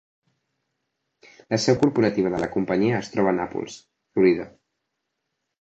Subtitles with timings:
[1.53, 3.79] La seu corporativa de la companyia es troba a Nàpols,
[4.17, 4.49] Florida.